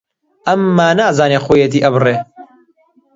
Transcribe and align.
ئەمما 0.47 0.87
نازانێ 0.99 1.39
خۆیەتی 1.45 1.83
ئەبرێ 1.85 2.15